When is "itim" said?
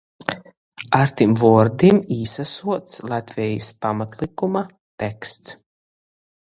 1.09-1.35